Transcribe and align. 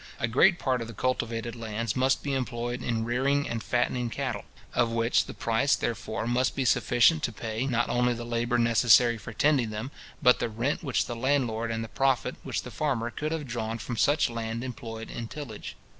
A 0.19 0.27
great 0.27 0.57
part 0.57 0.81
of 0.81 0.87
the 0.87 0.95
cultivated 0.95 1.55
lands 1.55 1.95
must 1.95 2.23
be 2.23 2.33
employed 2.33 2.81
in 2.81 3.05
rearing 3.05 3.47
and 3.47 3.61
fattening 3.61 4.09
cattle; 4.09 4.45
of 4.73 4.91
which 4.91 5.25
the 5.25 5.33
price, 5.35 5.75
therefore, 5.75 6.25
must 6.25 6.55
be 6.55 6.65
sufficient 6.65 7.21
to 7.21 7.31
pay, 7.31 7.67
not 7.67 7.87
only 7.87 8.15
the 8.15 8.25
labour 8.25 8.57
necessary 8.57 9.19
for 9.19 9.31
tending 9.31 9.69
them, 9.69 9.91
but 10.19 10.39
the 10.39 10.49
rent 10.49 10.81
which 10.81 11.05
the 11.05 11.15
landlord, 11.15 11.69
and 11.69 11.83
the 11.83 11.87
profit 11.87 12.35
which 12.41 12.63
the 12.63 12.71
farmer, 12.71 13.11
could 13.11 13.31
have 13.31 13.45
drawn 13.45 13.77
from 13.77 13.95
such 13.95 14.27
land 14.27 14.63
employed 14.63 15.11
in 15.11 15.27
tillage. 15.27 15.75